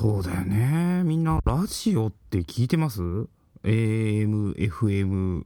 [0.00, 1.02] そうだよね。
[1.04, 3.02] みんな、ラジオって聞いてます
[3.64, 5.44] ?AM、FM、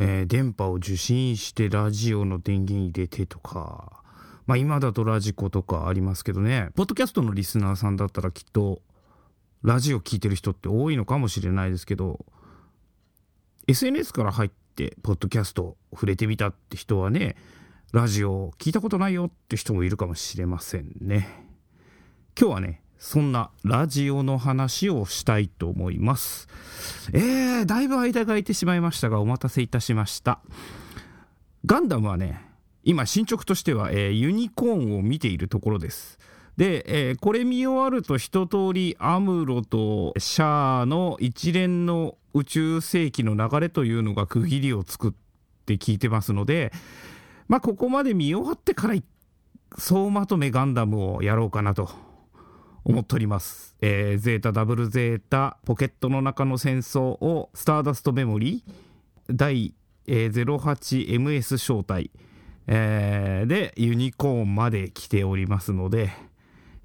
[0.00, 4.02] えー、電波を受信してラジオの電源入れてとか。
[4.46, 6.70] まあ今だとラジコとかありますけどね。
[6.74, 8.82] ポッドキャストのリスナーさんだったらきっと、
[9.62, 12.26] ラジオ聞いてる人って多いのかもしれないですけど、
[13.68, 17.36] SNS から入って、ポッドキャスト触れてみたって人はね、
[17.92, 21.46] ラジオ聞いたことないよって人もいるかもしれませんね。
[22.36, 26.48] 今日はね、そんなラジオの話をしたいと思います。
[27.12, 30.40] えー、だいぶ間が空いてしまいましたが、お待たせいたしました。
[31.64, 32.44] ガンダムはね、
[32.82, 36.18] 今進捗としては、えー、ユニコーンを見ているところです。
[36.56, 45.12] で、えー、これ見終わると一通りアムロとシャアの一連の宇宙世紀の流れというのが区切りを作っ
[45.66, 46.72] て聞いてますので、
[47.46, 48.94] まあ、ここまで見終わってから
[49.76, 52.07] 総まとめガンダムをやろうかなと
[52.84, 53.76] 思っております。
[53.80, 58.72] えー、ゼータダブルゼータポケットの中の戦争をスターダストメモリー
[59.30, 59.74] 第、
[60.06, 62.10] えー、08MS 招待、
[62.66, 66.10] えー、でユニコーンまで来ておりますので、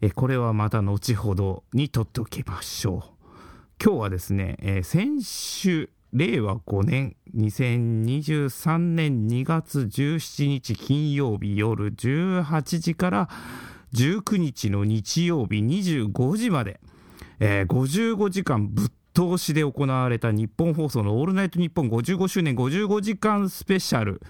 [0.01, 3.13] えー、これはまた後ほどにとっておきましょう。
[3.83, 13.29] 今日はですね、えー、先週令和5年2023年2月17日金曜日夜18時から
[13.93, 16.79] 19日の日曜日25時まで、
[17.39, 24.21] えー、55時間ぶっ通しで行われた日本放送の「オールナイトニッポン」55周年55時間スペシャル、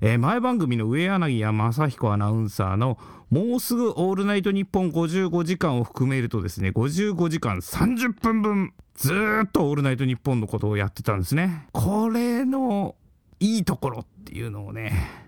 [0.00, 2.98] えー、前番組の上柳や正彦アナウンサーの
[3.30, 9.12] もうすぐ「オールナイトニッポン」55時間を含めるとですね55時間30分分ず
[9.44, 11.68] っと「オールナイトニッポン」のことをやってたんですね。
[11.72, 12.96] これの
[13.38, 15.23] いいところっていうのをね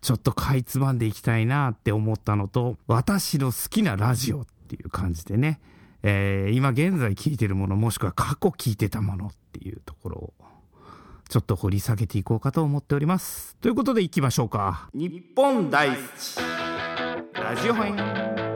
[0.00, 5.60] ちょっとかいつまんでいきたいなって思ったのと、私の好きなラジオっていう感じでね、
[6.02, 10.32] えー、今現在聴いてるものもしくは過去聴いてたものっていうところを、
[11.28, 13.56] ちょっと掘り下げていこうかと思っております。
[13.56, 14.88] ということでいきましょうか。
[14.94, 15.96] 日本第一
[17.34, 18.49] ラジオ編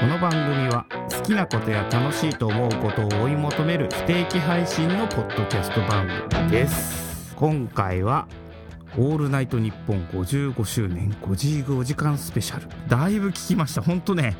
[0.00, 7.34] この番組は好きなことや楽しいと思うことを追い求める不定期配信のポッドキャスト番組です。
[7.36, 8.26] 今回は
[8.98, 12.66] 「オールナイトニッポン」55周年55時間スペシャル。
[12.88, 13.82] だいぶ聞きました。
[13.82, 14.36] ほんとね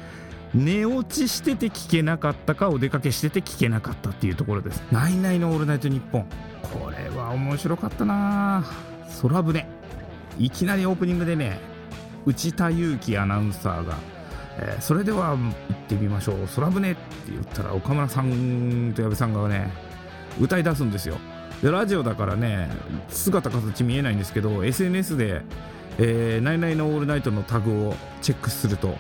[0.53, 4.83] 寝落ちしてて聞けなかったかお出かけしてて聞けなかったっていうところです。
[4.91, 6.27] ナイナイの「オールナイトニッポン」
[6.63, 8.65] これは面白かったな。
[9.23, 9.67] 空船。
[10.37, 11.61] いきなりオープニングでね
[12.27, 13.95] 内田裕樹アナウンサーが
[14.59, 16.49] えー、それでは行ってみましょう。
[16.55, 19.71] 空船って言ったら岡村さんと矢部さんがね
[20.41, 21.17] 歌い出すんですよ。
[21.63, 22.69] でラジオだからね
[23.09, 25.43] 姿形見えないんですけど SNS で「、
[26.43, 28.97] ナイナイのオールナイト」のタグをチェックすると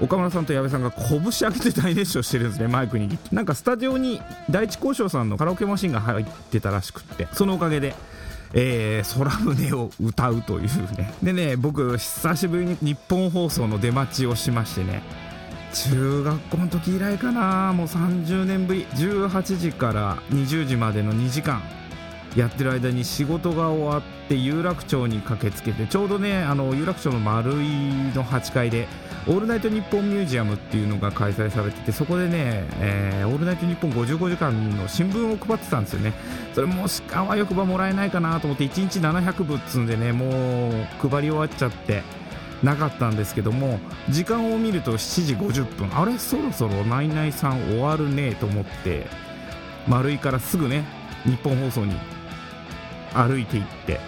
[0.00, 3.18] 岡村さんと矢部さんが拳上げて大熱唱してるんですねマイクに。
[3.32, 7.94] なんかスタジオに第一交渉さんのカラオケマシンが入ってたらしくってそのおかげで
[8.54, 11.12] えー、空船を歌うというね。
[11.22, 15.02] でね僕久しぶりに日本放送の出待ちをしましてね
[15.74, 21.60] 中学校の時以来かなもう30年ぶり18時から20時までの2時間
[22.36, 27.56] やってる間に仕事が終わって有楽町に駆けつけてちょうどねあの有楽町の丸井
[28.14, 28.86] の8階で
[29.26, 36.12] 「オールナイトニッポンミュージアム」っていうのが開催されててそこでね「えー、オールナイトニッポン55時間」の新聞を配ってたんですよね。
[36.54, 40.70] それもしあわよくばもらえないかなと思って1日700部っつんでねも
[41.02, 42.02] う配り終わっちゃって
[42.62, 43.78] なかったんですけども
[44.10, 45.98] 時間を見ると7時50分。
[45.98, 46.18] あれ？
[46.18, 49.06] そろそろナイナイさん終わるねと思って
[49.88, 50.84] 丸井からすぐね
[51.24, 51.94] 日本放送に
[53.14, 54.00] 歩いていって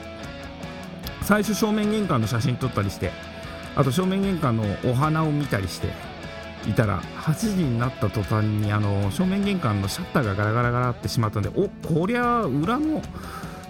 [1.22, 3.10] 最初正面玄関の写真撮ったりして
[3.76, 5.88] あと正面玄関のお花を見たりして
[6.68, 13.02] いたら8時になった途端にあの正面玄関のシャッターがガラガラガラってしまったんでおこりゃ裏の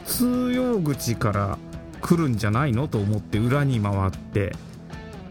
[0.06, 1.58] 通用口から
[2.00, 4.52] 来るんじゃないのと思って裏に回って、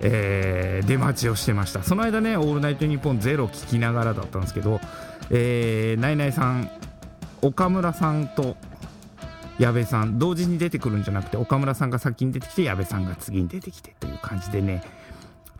[0.01, 1.83] えー、出待ちをしてました。
[1.83, 4.81] その間ね「オールナイトニッポンゼロ聞きながらだったんですけど、
[5.29, 6.69] えー、ナイナイさん
[7.41, 8.57] 岡村さんと
[9.59, 14.83] 矢部さん同時に出てくるんじゃなくて岡村さんが先に出てきて矢部さんが次に出てきてという感じでね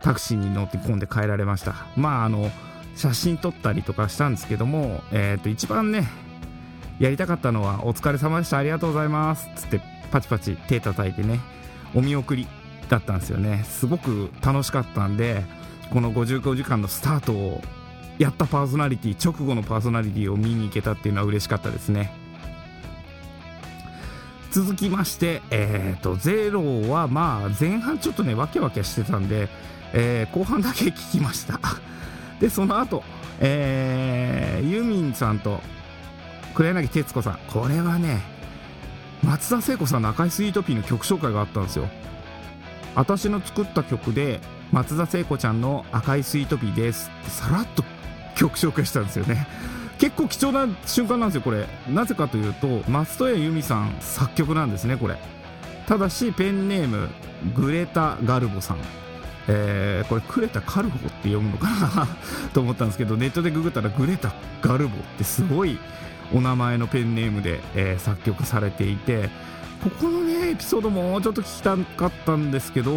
[0.00, 1.74] タクシーに乗って込んで帰られました。
[1.96, 2.50] まああの
[2.94, 6.08] 写真撮ったりとかしたんですけども、えー、と一番ね
[6.98, 11.40] やりたかったのは「お疲れ様でしたありがとうございます」っつってパチパチ手叩いてね
[11.94, 12.46] お見送り
[12.88, 13.64] だったんですよね。
[13.64, 15.44] すごく楽しかったんで
[15.90, 17.62] この55時間のスタートを
[18.18, 22.25] やったパーソナリティ直後のパーソナリティを見に行けたっていうのは嬉しかったですね。
[24.56, 29.50] 続きまして、えーと、ゼロはまあ前半ちょっとねわけわけしてたんで、
[29.92, 31.60] えー、後半だけ聞きました。
[32.40, 33.04] でその後、
[33.38, 35.60] えー、ユーミンさんと
[36.54, 37.38] 黒柳徹子さん。
[37.48, 38.22] これはね
[39.22, 41.86] 松田聖子さんの赤いスイートピーの曲紹介があったんですよ。
[42.94, 44.40] 私の作った曲で
[44.72, 47.84] 松田聖子ちゃんの赤いスイートピーですさらっと
[48.36, 49.46] 曲紹介したんですよね。
[49.98, 51.66] 結構貴重な瞬間なんですよこれ。
[51.88, 55.16] なぜかというと松任谷由実さん作曲なんですねこれ。
[55.86, 57.08] ただしペンネーム
[57.54, 58.78] グレタ・ガルボさん。
[59.48, 62.08] えー、これクレタ・カルボって読むのかな？
[62.52, 65.78] と思ったんですけどネットでググったらグレタ・ガルボってすごい
[66.34, 69.30] お名前のペンネームで、えー、作曲されていて
[69.84, 72.90] ここのねエピソードもちょっと聞きたかったんですけど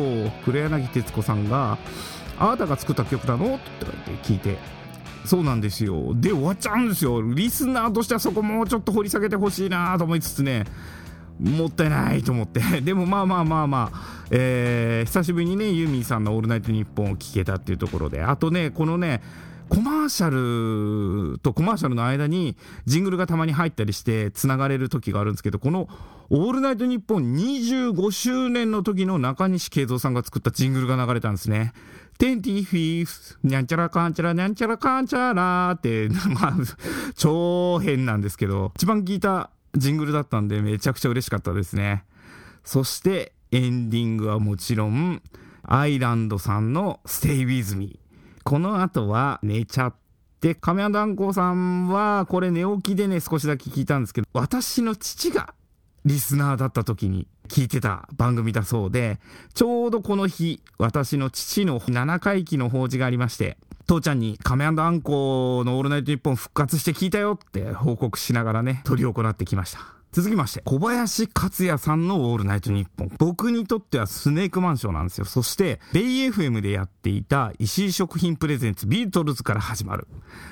[0.43, 1.77] 黒柳徹子さんが
[2.39, 3.85] 「あなたが作った曲なの?」って
[4.23, 4.57] 聞いて
[5.29, 6.15] そうなんですよ。
[6.15, 7.21] で終わっちゃうんですよ。
[7.21, 10.63] リスナーとしてはそこもうちょっと掘り下げてほしいなと思いつつね。
[11.39, 12.61] もったいないと思って。
[12.81, 18.23] でもまあまあまあまあ、えー、久しぶりにねユーミンさんの「オールナイトニッポン」を聴けたっていうところで。
[18.23, 19.21] あとねこのね
[19.69, 20.31] コマーシャ
[21.33, 25.87] ルとコマーシャルの間にジングルがたまに入ったりしてつながれる時があるんですけどこの
[26.31, 31.73] 「オールナイトニッポン」25周年の時の中西慶三さんが作ったジングルが流れたんですね。
[32.19, 36.53] テンティフィーフにゃんちゃらかんちゃらにゃんちゃらかんちゃらって、 まあ、
[37.15, 42.03] 超変なんですけど、一番聞いたジングルだったんでめちゃくちゃ嬉しかったですね。
[42.65, 45.21] そしてエンディングはもちろん、
[45.63, 48.01] アイランドさんの Stay With Me。
[48.43, 49.95] この後は寝ちゃっ
[50.41, 55.53] て、亀山団子さんはこれ寝起きでね少しだけ聞いたんですけど、私の父が
[56.03, 59.19] リスナーだった時に聞いてた番組だそうで、
[59.53, 63.57] ちょうどこの日、私の父の7回忌の法事がありまして、
[63.87, 69.98] 父ちゃんに亀アンコのオールナイトニッポン復活して聞いたよって報告しながらね、執り行ってきました。
[70.11, 73.11] 続きまして、小林克也さんのオールナイトニッポン。
[73.19, 75.25] 僕にとってはスネークマンションなんですよ。
[75.25, 80.07] そして、ベイ FM でやっていた石井食品プレゼンツビートルズから始まる。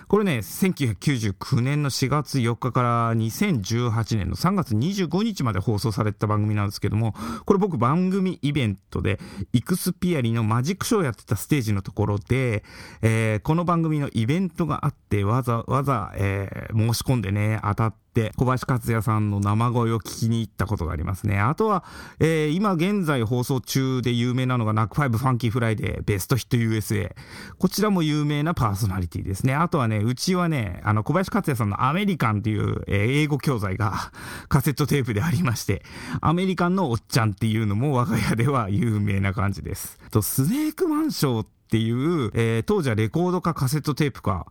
[0.09, 7.15] これね、1999年の4月4日から2018年の3月25日まで放送された番組なんですけども、
[7.45, 9.19] これ僕番組イベントで、
[9.53, 12.63] イクスピアリのマジックショーやってたステージのところで、
[13.01, 21.39] えー、この番組のイベントがあって、わざわざ、えー、申し込んでね、当たって、って小林克也さんの生声を聞きに行ったことがありますね。
[21.39, 21.83] あとは、
[22.19, 27.13] えー、今現在放送中で有名なのがナックファイブファンキーフライデーベストヒット USA。
[27.57, 29.53] こちらも有名なパーソナリティですね。
[29.53, 34.11] あとはね、うちはね、あの小林克也さんのアメリカンっていう、えー、英語教材が
[34.49, 35.83] カセットテープでありまして、
[36.21, 39.99] アメリカンのおっちゃんっていうのも我が家では有名な感じです。
[40.11, 44.47] と、スネークマンショーっていう、えー、当時はレコードかカセットテープか、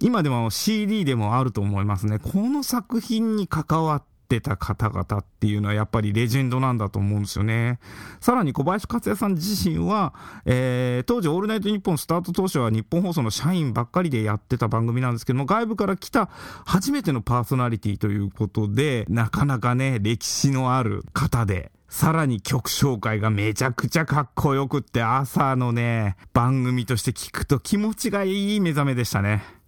[0.00, 2.18] 今でも CD でもあると思いますね。
[2.18, 7.80] この作品に関わってた方々っていうのはやっぱりレジェンドなんだと思うんですよね。
[8.20, 10.14] さらに小林克也さん自身は、
[10.46, 16.30] えー、当時オールナイトニッポンスタート当初は日本放送の社員ばっかりでやってた番組なんですけども、外部から来た
[16.64, 29.59] 初めてのパーソナリティということで、なかなかね、歴史のある方で、さらに曲紹介がめちゃくちゃかっこよくって朝のね、番組として聞くと気持ちがいい目覚めでしたね。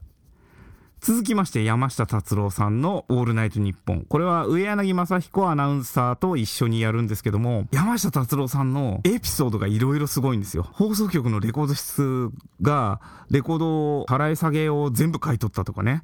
[1.05, 4.07] 続きまして山下達郎さんのオールナイトニッポン。
[4.09, 10.63] これは上柳正彦アナウンサーと一緒にやるんですけども、山下達郎さんのエピソードがいろいろすごいんですよ。
[10.63, 13.01] 放送局のレコード室が、
[13.33, 16.03] レコードを払い下げを全部買い取ったとかね。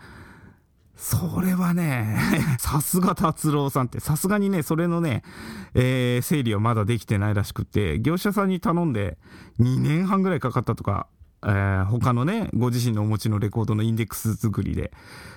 [0.96, 2.18] それはね、
[2.58, 5.22] さすが達郎さんって、さすがにね、それのね、
[5.74, 9.16] えー、整理はまだできてないらしくて、業者さんに頼んで
[9.60, 11.06] 2年半ぐらいかかったとか
[11.44, 14.92] えー、他のね、ご自身のお持ちのレコードのインデックス作りで、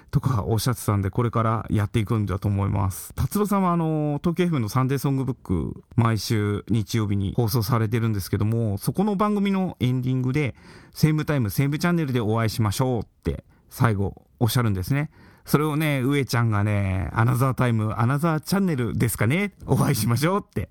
[0.09, 3.13] とかおっしゃってたんで、これからやっていくんだと思います。
[3.13, 10.55] 達郎さんはあの、東京 F のサンデーソングブック、毎週日曜日に放送されてるんですけども、そこの番組のエンディングで、
[10.93, 15.11] セームタイム、セームチャンネルでお会いしましょうって、最後、おっしゃるんですね。
[15.45, 19.53] それをね、上ちゃんがね、アナザータイム、アナザーチャンネルですかね？
[19.65, 20.69] お会いしましょうって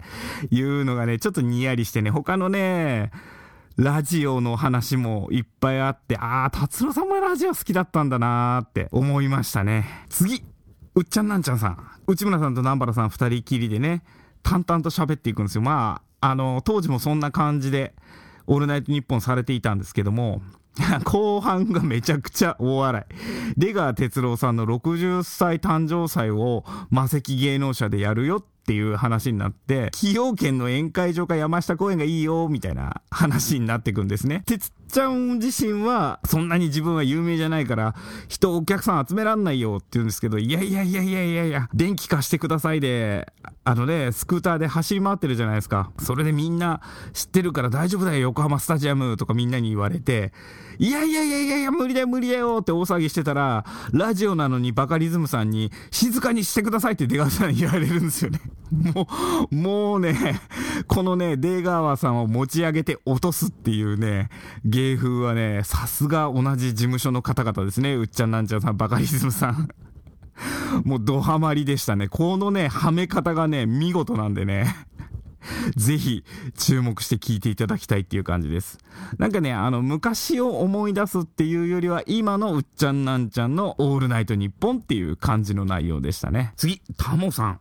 [0.51, 3.11] いうのがね、ちょっとにやりしてね、他のね、
[3.77, 9.87] ラジオの話もいっぱいあって、ああ、達郎さんもラジオ好きだったんだなーって思いましたね。
[10.09, 10.43] 次
[10.95, 11.91] うっちゃんなんちゃんさん。
[12.07, 14.03] 内村さんと南原さん二人きりでね、
[14.43, 15.63] 淡々と喋っていくんですよ。
[15.63, 17.95] まあ、あの、当時もそんな感じで、
[18.47, 20.43] オールナイトニッポンされていたんですけども、
[21.05, 23.15] 後半がめちゃくちゃ大笑い。
[23.57, 34.43] 出川哲郎さんの60歳誕生祭を魔石芸能者でやるよっっていう話になって、崎陽軒の宴会場か山下公園がいいよ、みたいな話になってくんですね。
[34.91, 37.95] ちゃん自身は、そんなに自分は有名じゃないから、
[38.29, 43.33] 人、お客さん集めらんないよって言うんですけど、いやいやいやいやいやいや、電気貸してくださいで、
[43.65, 45.93] あのね、スクーターで走り回ってるじゃないですか。
[45.99, 46.81] それでみんな
[47.13, 50.33] 知ってるから大丈夫だよ、横浜スタジアムとかみんなに言われて、
[50.79, 58.41] いやいやいやいやいや、無理だよ無理だよって大騒ぎしてたら、ラジオなのにバカリズムさんに、静かにしてくださいって出川さんに言われるんですよね。
[58.95, 59.07] も
[59.51, 60.41] う、もうね、
[60.87, 64.31] このね、出川さんを持ち上げて落とすっていうね、
[64.81, 67.95] 芸風はね、さすが同じ事務所の方々ですね。
[67.95, 69.69] うっちゃんなんちゃんさん、バカリズムさん。
[70.85, 72.09] もうドハマりでしたね。
[72.09, 74.75] このね、はめ方がね、見事なんでね。
[75.77, 76.25] ぜひ
[76.57, 78.79] 注目して聞いていただきたいっていう感じです。
[79.19, 86.53] なんかね、あの、昔を思い出すっていうよりは、今のうっちゃんなんちゃんのオールナイトニッポンっていう感じの内容でしたね。
[86.57, 87.61] 次、タモさん。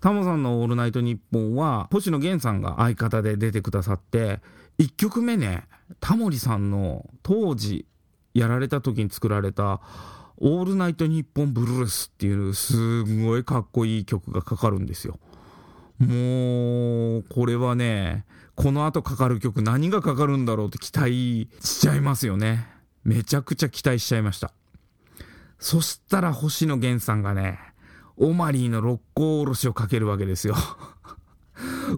[0.00, 4.40] タモさんのオールナイトニッポンは、星野源さんが相方で出てくださって、
[4.78, 5.64] 1曲目ね、
[6.00, 7.86] タモリさんの当時
[8.34, 9.80] やられた時に作られた、
[10.38, 15.18] オールナイトニッポンブルースっていうすごいかっこいい曲がかかるんですよ。
[15.98, 18.24] もう、これはね、
[18.56, 22.68] この後かかる曲何がかかるんだろうって期待しちゃいますよね。
[23.04, 24.52] めちゃくちゃ期待しちゃいました。
[25.58, 27.58] そしたら星野源さんがね、
[28.16, 30.56] オマリーの六甲おろしをかけるわけですよ。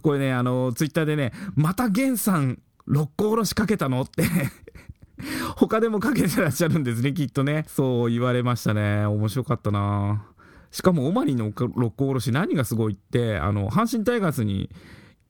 [0.02, 4.02] これね、あの、ツイッターでね、また源さん六甲おろしかけたの？
[4.02, 4.24] って
[5.56, 7.64] 他でもかけてらっしゃるんですね、きっとね。
[7.68, 9.06] そう言われましたね。
[9.06, 10.26] 面白かったな
[10.70, 14.68] しかもオマリの六甲おろし何がすごいって、あの、阪神タイガースに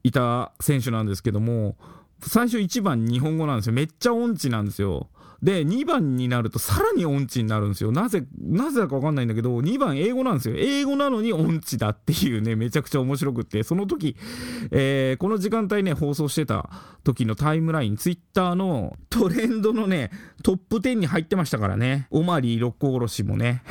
[0.03, 1.77] いた選手なんですけども、
[2.21, 3.73] 最初1番日本語なんですよ。
[3.73, 5.09] めっちゃ音痴なんですよ。
[5.43, 7.93] で、2番になるとさらに音痴になるんですよ。
[7.93, 10.57] なぜ、なぜだかわかんないんだけど、2番英語なんですよ。
[10.57, 14.17] 英語なのに音痴だっていうね、めちゃくちゃ面白くって、その時、
[14.71, 16.71] えー、この時間帯ね、放送してた
[17.05, 20.11] 時のタイムライン、ツイッターのトレンドのね、
[20.43, 22.07] トップ10に入ってましたからね。
[22.11, 23.63] オマリー六甲おろしもね。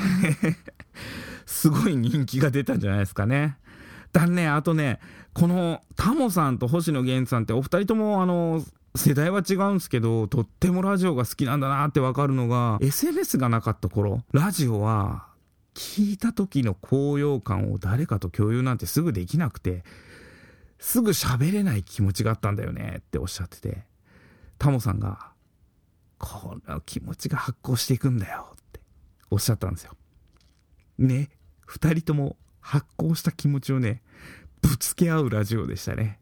[1.45, 3.57] すごい人気が出たんじゃないですかね。
[4.11, 4.99] だね、あとね、
[5.33, 8.63] このタモさんと星野源さんってお二人ともあの、
[8.95, 15.27] 世代は違うんすけど、とってもラジオが好きなんだなってわかるのが、SNS がなかった頃、ラジオは、
[15.73, 19.83] 聞いた時の高揚感を誰かと共有なんてすぐできなくて、
[20.79, 23.83] すぐ喋れない気持ちがあったんだよねっておっしゃってて、
[24.57, 25.31] タモさんが、
[26.17, 28.79] この気持ちが発行していくんだよって
[29.29, 29.97] おっしゃったんですよ。
[30.97, 31.29] ね、
[31.65, 34.01] 二人とも発行した気持ちをね、
[34.61, 36.19] ぶつけ合うラジオでしたね。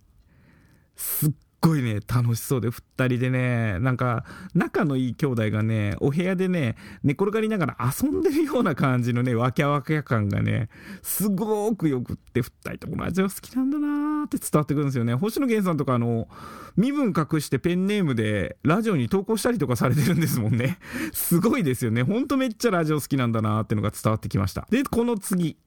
[0.96, 10.68] すっごいね、楽しそうで、二人でね、なんか、仲のいい兄弟がね、お部屋でね、寝転がりながら遊んでるような感じのね、わきゃわきゃ感がね、
[11.02, 15.14] すごくよくって、二人ともラジオ好きなんだなーって伝わってくるんですよね。
[15.16, 16.28] 星野源さんとか、あの、
[16.76, 20.80] 身分隠してペンネームでラジオに投稿したりとかされてるんですもんね。
[21.14, 22.04] すごいですよね。
[22.04, 24.68] ほんとめっちゃラジオ好きなんだなーってのが伝わってきました。
[24.70, 25.58] で、この次、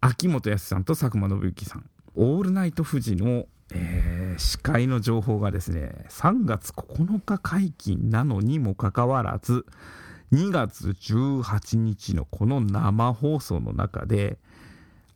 [0.00, 1.84] 秋元康さんと佐久間信之さん。
[2.14, 9.64] オールナイト富士のえー、司会の情報がですね、3月9日解禁なのにもかかわらず、
[10.32, 14.38] 2月18日のこの生放送の中で、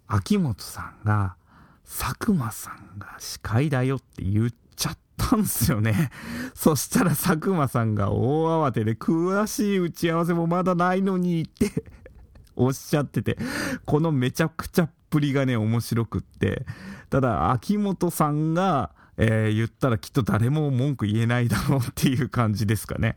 [0.07, 1.37] 秋元さんが、
[1.85, 6.11] 佐久間さんが司会だよって言っちゃったんですよね。
[6.55, 11.85] そしたら佐久間さんが大慌てで、詳しい打ち合わせもまだないのにって
[12.57, 13.39] おっしゃってて、
[13.85, 16.67] このめちゃくちゃっぷりがね、面白くって、
[17.11, 23.17] ただ、秋元さんが、えー、言ったらきっと誰も文句言えないだろうっていう感じですかね。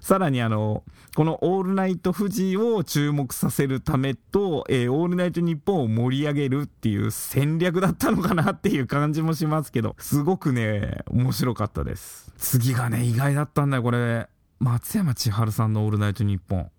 [0.00, 0.82] さらにあの、
[1.14, 12.32] このオールナイト富士を注目させるためと、えー、オールナイト日本を盛り上げるっていう戦略だったのかなっていう感じもしますけど、すごくね、面白かったです。
[12.38, 14.28] 次がね、意外だったんだよ、これ。
[14.58, 16.70] 松山千春さんのオールナイトニッポン。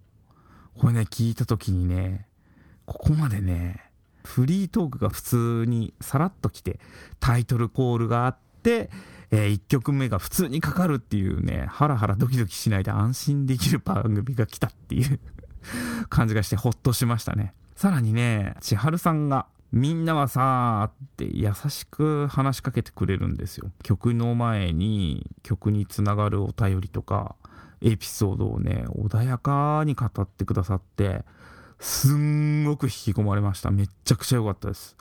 [0.79, 2.25] これね、聞いた時にね、
[2.85, 3.82] ここまでね、
[4.23, 6.79] フリートークが普通にさらっと来て、
[7.19, 8.89] タイトルコールがあって、
[9.31, 15.19] えー、1曲目が普通にかかるっていうね、ハラハラドキドキしないで安心できる番組が来たっていう
[16.09, 17.53] 感じがしてほっとしましたね。
[17.75, 23.71] さらにね、千春さんが、みんなはさーって優しく話しかけてくれるんですよ。
[23.81, 27.35] 曲の前に曲につながるお便りとか、
[27.81, 31.25] エピソードをね、穏やかに語ってくださって、
[31.83, 33.69] すんごく引き込まれました。
[33.69, 34.95] めっちゃくちゃ良かったです。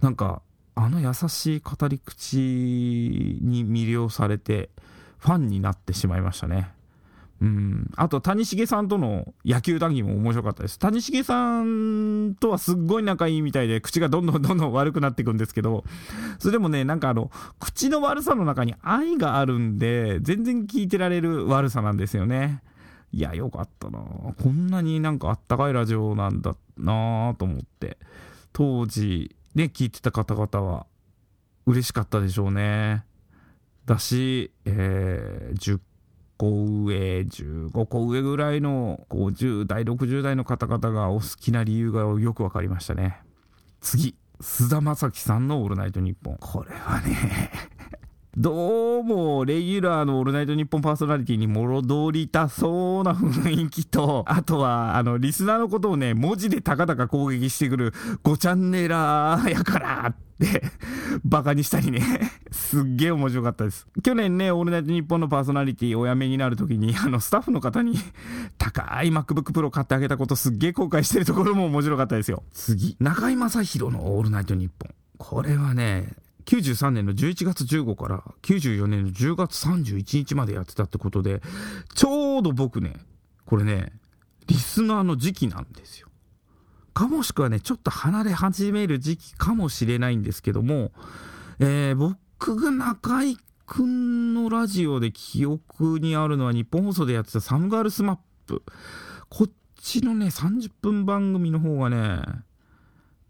[0.00, 0.40] なんか、
[0.74, 4.70] あの優しい語り口に魅了されて、
[5.18, 6.70] ファンになってしまいましたね。
[7.42, 7.90] うん。
[7.96, 10.78] あと、谷繁さんとの野球談義も面白かったです。
[10.78, 15.84] 谷繁さんとはすっごい仲いいみたいで、口がどんどん どんどん悪くなっていくんですけど、
[16.38, 22.62] それでもね、なんかあの、口の悪さの中に愛があるんで、全然聞いてられる悪さなんですよね。
[23.12, 27.98] いや、よかったなこんなになんかあったかいラジオなんだなと思って。
[28.52, 30.86] 当時、ね、聞いてた方々は
[31.66, 33.04] 嬉しかったでしょうね。
[33.84, 35.80] だし、えー、10
[36.38, 36.46] 個
[36.86, 43.20] 上、15個上ぐらいの50代、60代の方々がお好きな理由がよく分かりましたね。
[43.80, 46.36] 次、菅田将暉さんのオールナイトニッポン。
[46.40, 47.50] これはね
[48.38, 57.92] どうも、レギュラーのオールナイトニッポンパーソナリティに戻りたそうな雰囲気と、あとは、あの、リスナーのことをね、文字でたかだか攻撃してくる、
[58.24, 60.62] 5チャンネラーやからって、
[61.26, 62.00] バカにしたりね、
[62.50, 63.86] すっげえ面白かったです。
[64.02, 67.96] 去年ね、オールナイトニッポンのパーソナリティお辞めになるときに、あの、スタッフの方に、
[68.56, 72.44] 高い MacBook Pro 買ってあげたことすっげえ後悔してるところも面白かったですよ。
[72.54, 74.94] 次、中居正広のオールナイトニッポン。
[75.18, 81.42] これはね、93年の11月15から94年の10月31日までやってたってことで、
[81.94, 82.94] ちょうど僕ね、
[83.46, 83.92] これね、
[84.46, 86.08] リスナーの時期なんですよ。
[86.94, 90.92] かもしくはね、ちょっと離れ始める時期かもしれないんですけども、
[91.58, 98.62] えー、僕が中居くんのラジオで記憶にあるのは日本放送でやってたサムガールスマップ。
[99.30, 102.22] こっちのね、30分番組の方がね、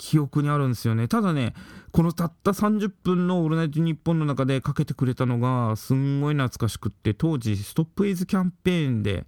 [0.02, 1.06] 記憶にあるんですよね。
[1.06, 1.54] ただね、
[1.92, 9.26] このたった30分のオールナイトニッポンの中でかけてくれたのが、すんごい懐かしくって、当時、ストップエイズキャンペーンで、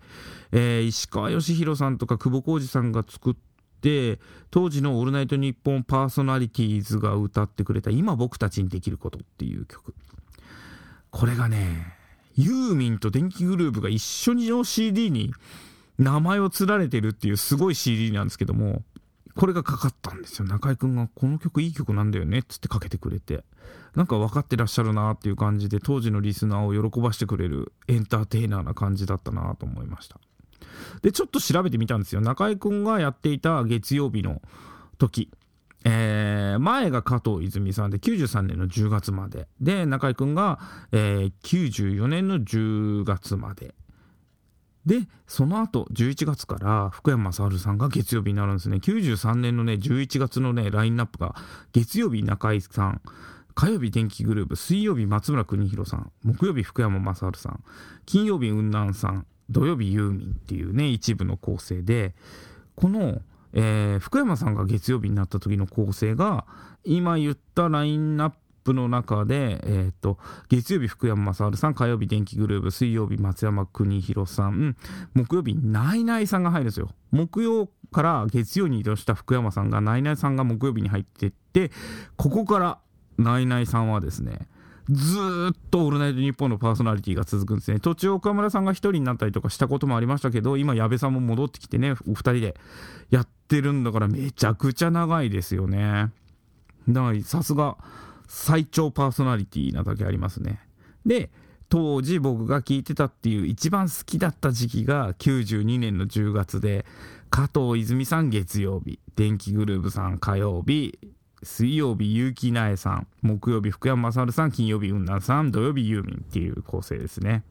[0.51, 3.35] えー、石川義弘さんとか久保浩二さんが作っ
[3.83, 4.19] て、
[4.51, 9.95] 当時のオールナイトニッポンパーソナリティーズが歌ってくれた、今僕たちにできることっていう曲。
[11.13, 11.95] これがね、
[12.35, 15.33] ユーミンと電気グループが一緒にの CD に
[16.01, 18.83] 名前を連れてるっていうすごい CD なんですけども、
[19.37, 20.47] これがかかったんですよ。
[20.47, 23.45] 中居君が、この曲いい曲なんだよねっつってかけてくれて。
[23.95, 30.21] なんか分かってらっしゃるなっていう感じで、当時のリスナーを喜ばしてくれるエンターテイナーな感じだったなと思いました。
[31.03, 32.21] で、ちょっと調べてみたんですよ。
[32.21, 34.41] 中居君がやっていた月曜日の
[34.99, 35.31] 時。
[35.87, 39.49] えー、前が加藤泉さんで93年の10月まで。
[39.61, 40.59] で、中居君が、
[40.93, 43.75] えー、94年の10月まで。
[44.87, 48.77] で、その後、11月から福山雅治さんが月曜日になるんですね。
[48.77, 51.35] 93年のね、11月のね、ラインナップが、
[51.73, 53.01] 月曜日中井さん、
[53.55, 57.65] 火曜日電気グループ、水曜日松村邦弘さん、木曜日福山雅治さん、
[58.05, 62.15] 金曜日雲南さん、土曜日ユーミンっていうね、一部の構成で、
[62.75, 66.45] この、えー、福山さんが月曜日になった時の構成が、
[66.85, 74.77] 今言ったラインナッププの中で、えー、と、月曜日福山雅治さん、火曜日電気グループ、水曜日松山邦弘さん、
[75.15, 76.91] 木曜日ナイナイさんが入るんですよ。
[77.13, 81.71] 木曜から月曜に移動した福山さんが、ナイナイさんが木曜日に入っていって、
[82.17, 82.79] ここから
[83.19, 84.49] ナイナイさんはですね、
[84.91, 85.19] ず
[85.53, 87.81] っとオールナイトニッポンのパーソナリティが続くんですね。
[87.81, 92.57] 途中岡村さんが1人になったりとかしたこともありましたけど、今矢部さんも戻ってきてね、お二人で
[93.11, 96.11] やってるんだからめちゃくちゃ長いですよね。
[97.23, 97.79] さすが
[98.27, 100.61] 最長パーソナリティなだけありますね。
[101.07, 101.31] で、
[101.69, 106.87] 当時僕が聞いてたっていう一番好きだった時期が92年の10月で、
[107.31, 110.99] 加藤泉さん月曜日、電気グルーヴさん火曜日、
[111.43, 117.43] 水曜日結城苗さん、木曜日福山雅治さん、金曜日雲南さん、土曜日ユーミンっていう構成ですね。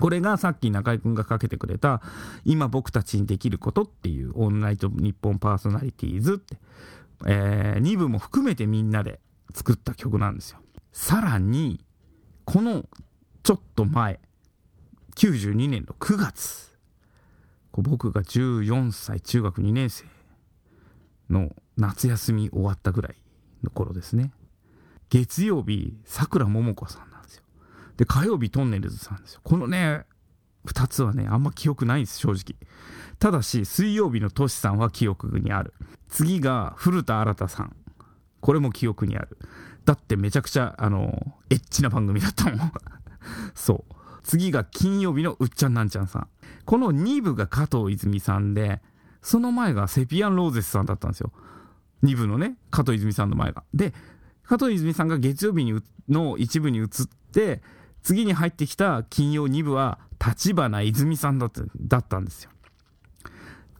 [0.00, 2.02] これがさっき中居君がかけてくれた、
[2.44, 6.56] 今僕たちにできることっていうオンライト日本パーソナリティーズって、
[7.26, 9.20] えー、2部も含めてみんなで
[9.54, 10.58] 作った曲なんですよ。
[10.92, 11.84] さらに、
[12.44, 12.84] この
[13.42, 14.20] ちょっと前、
[15.16, 16.76] 92年の9月、
[17.72, 20.04] 僕が14歳、中学2年生
[21.30, 23.16] の夏休み終わったぐらい
[23.62, 24.32] の頃ですね。
[25.10, 27.42] 月曜日、さくらももこさんなんですよ。
[27.96, 29.40] で、火曜日、トンネルズさんですよ。
[29.44, 30.04] このね、
[30.66, 32.56] 2つはね、あんま記憶ないんです、正直。
[33.18, 35.74] ただし、水曜日のトシさんは記憶にある。
[36.08, 37.76] 次が古田新太さん。
[38.44, 39.38] これも記憶にある。
[39.86, 42.72] だってめちゃくちゃ、あの、エッチな番組だったもん。
[43.54, 43.94] そう。
[44.22, 46.28] 次が金曜日のうっちゃんなんちゃんさん。
[46.66, 48.82] この2部が加藤泉さんで、
[49.22, 51.32] その前がセピアン・ローゼスさんだったんですよ。
[52.02, 53.64] 2部のね、加藤泉さんの前が。
[53.72, 53.94] で、
[54.42, 55.80] 加藤泉さんが月曜日に
[56.10, 56.88] の一部に移っ
[57.32, 57.62] て、
[58.02, 62.50] 次に入ってきた金曜2部は、立花泉さんだっただったんですよ。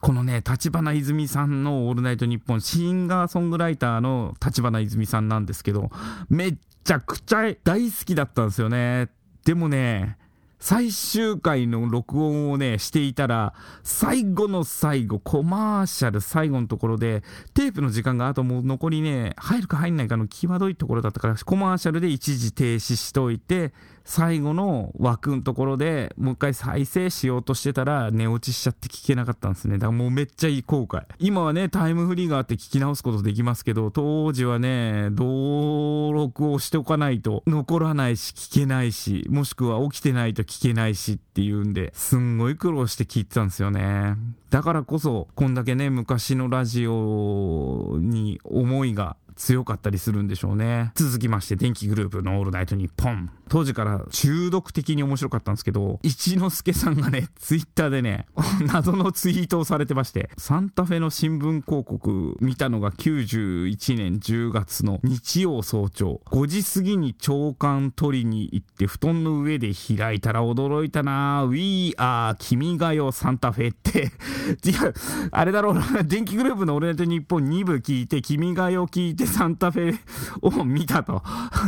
[0.05, 5.89] このね、立花泉さんのオールナイトニッポン、シンガーソングライターの立花泉さんなんですけど、
[6.29, 9.09] めっちゃくちゃ大好きだったんですよね。
[9.45, 10.19] でもね、
[10.59, 17.23] 最終回の録音をね、していたら、最後の最後、コマーシャル最後のところで、
[17.55, 23.73] テープの時間があともう残りね、入るか入んないかの際どいところだったから、コマーシャルで一時停止しといて、
[24.05, 29.79] 最後の枠のところでもう一回再生しようとしてたら寝落ちしちゃって聞けなかったんですね。
[29.79, 31.03] だからもうめっちゃいい後悔。
[31.17, 44.15] 今はね、タイムフリーがあって聞き直すことできますけど、当時はね、登録をしておかないと残らないし聞けないし、もしくは起きてないと聞けないしっていうんで、すんごい苦労して聞いてたんですよね。
[44.51, 50.91] だからこそ、こんだけね、昔のラジオに思いが強かったりするんでしょうね。
[50.95, 53.29] 続きまして、電気グループのオールナイトニッポン。
[53.47, 58.25] 当時から中毒的に面白かったんですけど、一之輔さんがね、ツイッターでね、
[58.65, 66.21] 謎のツイートをされてまして、サンタフェの新聞広告見たのが91年10月の日曜早朝。
[66.25, 74.11] 5時過ぎに朝刊取りに行って布団の上で開いたら驚いたな We are 君がよサンタフェって。
[74.65, 74.93] 違う、
[75.31, 79.97] あれだろうな、電気グループのオールナイトニッポン2部聞いて、君がよ聞いてサンタフェ
[80.41, 81.23] を見たと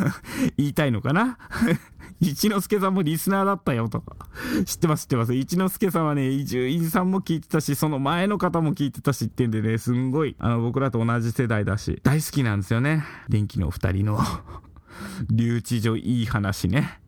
[0.57, 1.37] 言いたいのかな？
[2.19, 4.03] 一之輔さんもリスナーだったよと。
[4.65, 5.33] 知ってます知ってます。
[5.35, 13.05] 一之輔さんはね、伊集院さんも聞いてたし、その前の方も聞いてたしってんでね、すんごい、あの、僕らと同じ世代だし、大好きなんですよね。
[13.29, 14.19] 電気のお二人の
[15.29, 16.99] 留置所いい話ね。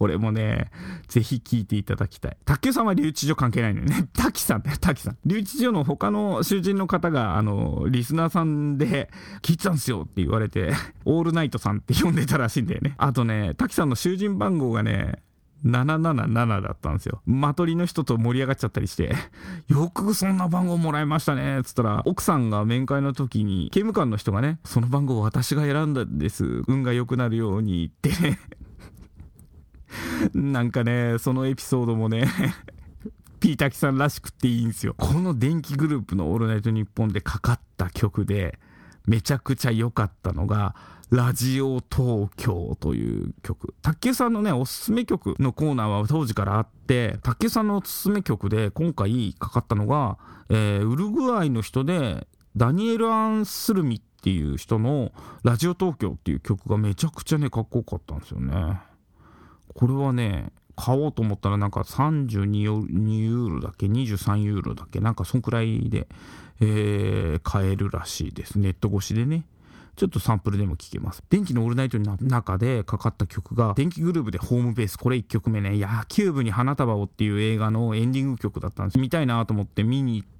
[0.00, 0.70] これもね、
[1.08, 2.36] ぜひ聞いていただきたい。
[2.46, 4.08] 卓球さんは留置所関係ないのよね。
[4.16, 5.18] 滝さんね、滝さん。
[5.26, 9.10] 留置所の他の囚人の方が、あの、リスナーさんで、
[9.42, 10.72] 聞いてたんすよって言われて、
[11.04, 12.94] オールナイトさんって呼んでたらしいんだよね。
[12.96, 15.18] あとね、滝さんの囚人番号がね、
[15.66, 17.20] 777だったんですよ。
[17.26, 19.14] マトリの人と盛り上がっちゃったりして、
[19.68, 26.62] よくそんな番号もらいましたね、つったら、奥さんが面会の時に、刑務官の人がね、その番号私が選んだんです。
[26.68, 28.38] 運が良くなるようにってね
[30.34, 32.28] なんかね、そのエピソードもね
[33.40, 34.94] ピータキさんらしくっていいんですよ。
[34.98, 38.58] この電気グループのオールナイトニッポンでかかった曲で、
[39.06, 40.74] めちゃくちゃ良かったのが、
[41.10, 43.74] ラジオ東京という曲。
[43.82, 50.18] 卓球さんのね、おすすめ曲のコーナーは当時からあって、卓球さんのおすすめ曲で今回かかったのが、
[50.50, 58.78] えー、ウルグアイの人で、ダニエル・アン・スルミっていう人のラジオ東京っていう曲がめちゃくちゃね、かっこよかったんですよね。
[59.74, 65.00] これはね、買おうと思ったらなんか32ユーロだっけ？23ユーロだっけ？
[65.00, 66.08] なんかそんくらいで、
[66.60, 68.58] えー、買えるらしいです。
[68.58, 69.44] ネット越しでね。
[69.96, 71.22] ちょっとサンプルでも聴けます。
[71.28, 74.96] 電気のオールナイトの中でかかった曲が、電気グループでホームベース。
[74.96, 78.98] これ1曲目ね、野球部に花束をっていう映画のエンディング曲だったんです。
[78.98, 80.39] 見たいなと思って見に行って、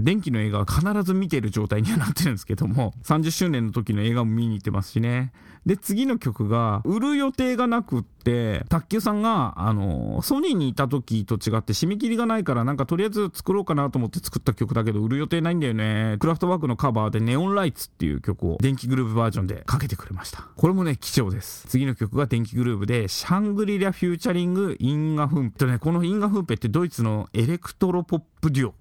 [0.00, 5.32] 電気の映画は必ず見てる状態にはなってるんですけども、30周年の時の映画も見に行ってますしね。
[5.66, 16.16] で、次の曲が、売る予定がなくって、卓球さんが、あの、ソニーにいた時と違って締め切りがないから、なんかとりあえず作ろうかなと思って作った曲だけど、売る予定ないんだよね。
[16.20, 20.48] クラフトワークのカバーで Neon Lights っていう曲を電気グルーヴバージョンでかけてくれました。
[20.56, 21.66] これもね、貴重です。
[21.68, 25.58] 次の曲が電気グルーヴで、シャングリラ featuring インガフンペ。
[25.58, 28.74] とね、このインガフンペってドイツのエレクトロポップデュオ。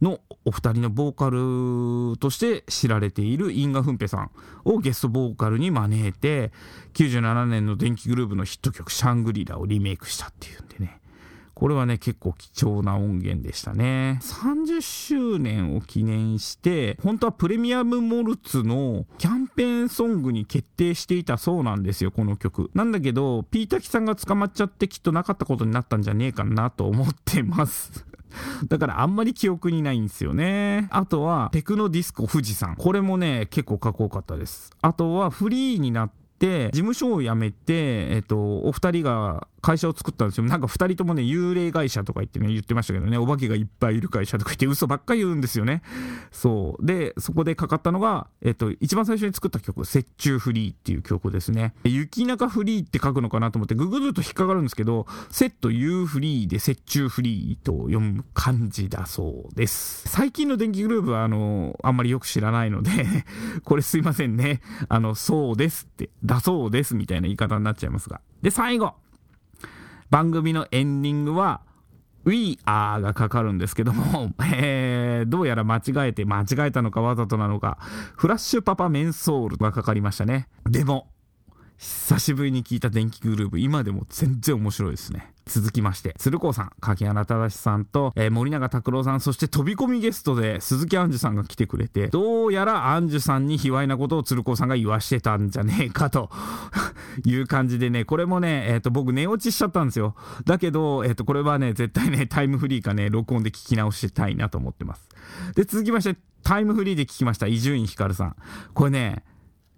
[0.00, 4.30] のお二人のボーカルとして知られている因果ふんぺさん
[4.64, 6.52] をゲストボーカルに招いて
[6.94, 11.00] 97年の電気グループのヒット曲「シャングリラ」をリメイクしたっていうんでね。
[11.58, 14.20] これはね結構貴重な音源でしたね。
[14.22, 22.70] 30周年を記念して本当はプレミアムモルツのキャンペーンソングに決定していたそうなんですよこの曲。
[22.74, 28.06] なんだけどピータキさんが捕まっちゃってきっとなかったことになったんじゃねえかなと思ってます。
[28.68, 30.88] だからあんまり記憶にないんですよね。
[30.90, 32.76] あとは、テクノディスコ富士山。
[32.76, 34.70] これもね、結構かっこよかったです。
[34.80, 40.44] あとは、フリーになって、事務所を辞めて、えっと、お二人が会社を作ったんですよ。
[40.44, 45.82] なんか2人ともね、幽霊会社とか言ってね、言ってましたけどね、お化けがいっぱいいる会社とか言って嘘ばっかり言うんですよね。
[46.30, 46.86] そう。
[46.86, 51.74] で、そこでかかったのが、えっと、一番最初に作った曲、雪中フリーっていう曲ですね。
[51.84, 60.08] 雪中フリーって書くのかなと思って、ググると引っかかるんですけど、セット U フリーで雪中フリーと読む感じだそうです。
[60.08, 62.90] 最近の電気グループは、あの、あんまりよく知らないので
[63.64, 64.60] これすいませんね。
[64.88, 68.20] あの、そうですって、だそうですみたいな言い方になっちゃいますが。
[68.42, 68.94] で、最後。
[70.10, 71.62] 番組のエンディングは、
[72.24, 77.78] We Are がかかるんですけども、 えー、どうやら間違えて、間違えたのかわざとなのか、
[78.16, 80.48] フラッシュパパメンソールがかかりましたね。
[80.64, 81.08] でも、
[81.78, 85.32] 久しぶりに聞いた電気グループ、今でも全然面白いですね。
[85.46, 96.30] 続きまして、鶴光さん、柿原正さんと、えー、森永拓郎さん、そして飛び込みゲストで鈴木杏樹さんが来てくれて、どうやら杏樹さんに卑猥なことを鶴光さんが言わしてたんじゃねえかと
[97.24, 100.16] いう感じでね、これもね、えっ、ー、と、僕寝落ちしちゃったんですよ。
[100.44, 105.08] だけど、えっ、ー、と、これはね、絶対ね、タイムフリーかね、録音で聞き直したいなと思ってます。
[105.54, 108.36] で、続きまして、タイムフリーで聞きました、伊集院光さん。
[108.74, 109.22] これね、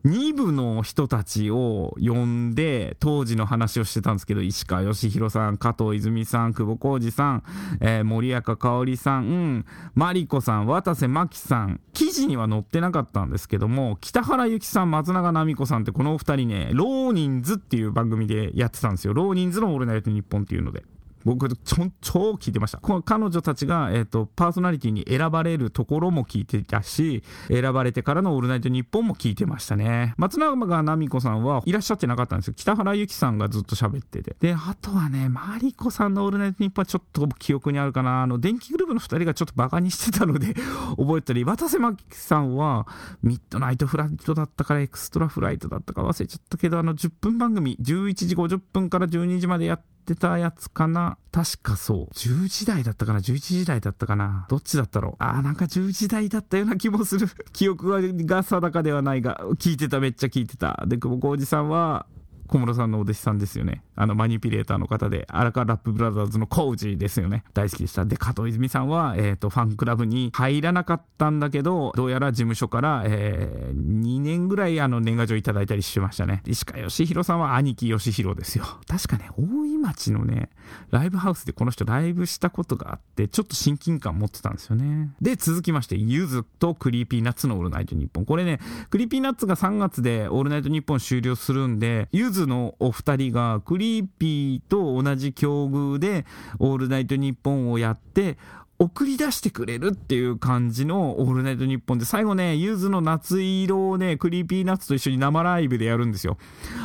[0.05, 7.43] 2部の人たちを呼んで、当時の話をしてたんですけど、石川義弘さん、加藤泉さん、久保こーじさん、
[7.81, 19.13] えー、森若香織さん、うん、マリコさん、渡瀬マキさん、記事には載ってなかったんですけども、北原由紀さん、松永奈美子さんってこのお二人ね、ローニンズっていう番組でやってたんですよ。
[19.13, 20.83] ローニンズのオールナイトニッポンっていうので。
[21.25, 22.81] 僕超、超聞いてました。
[23.05, 30.15] 彼女たちが、え、ー、と、パーソナリティに選ばれるところも聞いてたし、選ばれてからのオールナイトニッポンも聞いてましたね。
[30.17, 32.55] 松永奈美子さんはいらっしゃってなかったんですよ。
[32.57, 34.37] 北原由紀さんがずっと喋ってて。
[34.41, 38.23] で、あとはね、マリコさんのオールナイトニッポンはちょっと記憶にあるかな。
[38.23, 40.55] あの、電気グルーヴの二人がちょっとバカにしてたので
[40.97, 42.87] 覚えたり、渡瀬マキさんは、
[43.23, 51.19] ミッドナイトフライトだったからエクストラフライトだったか忘れちゃったけど、あの、10分番組、11時50分から12時までやってってたやつかな？
[51.31, 52.15] 確かそう。
[52.15, 54.47] 10時台だったかな ?11 時台だったかな？
[54.49, 55.15] どっちだったろう？
[55.19, 57.29] あーなんか10時台だったような気もする。
[57.53, 57.91] 記憶
[58.27, 60.83] が定かではないが、聞いてためっちゃ聞いてた。
[60.87, 62.07] で、久保こーじさんは、
[62.51, 63.83] 小室さんのお弟子さんですよね。
[63.95, 67.45] あの、マニピュレーターの方で、荒川ラップブラザーズのコージですよね。
[67.55, 68.05] 大好きでした。
[68.05, 76.43] で、加藤いづみさんは、えっ、ー、と、ファンクラブに入らなかったんだけど、どうやら事務所から、えー、2年ぐらい、あの、年賀状いただいたりしましたね。
[76.45, 78.65] 石川義弘さんは兄貴義弘ですよ。
[78.89, 80.51] 確かね、大井町のね、
[80.91, 85.13] ライブハウスでこの人ライブしたことがあって、ちょっと親近感持ってたんですよね。
[85.21, 88.25] で、続きまして、ゆずとクリーピーナッツのオールナイトニッポン。
[88.25, 88.61] これね、
[88.91, 96.27] クリーピーナッツが3月でオールナイトニッポン終了するんで、ゆずのお二人がクリーピーと同じ境遇で
[96.59, 98.39] オールナイトニッポンをやって、
[98.81, 106.39] 送り出してくれるっていう感じのオールナイトニッポンで、最後ね、ゆずの夏色をね、クリーピーナッツと一緒に生ライブでやるんですよ。